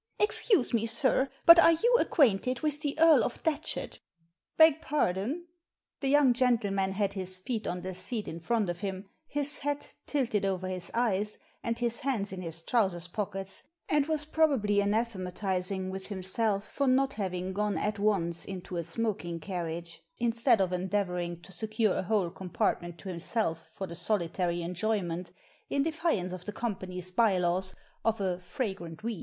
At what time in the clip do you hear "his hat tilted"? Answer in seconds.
9.27-10.43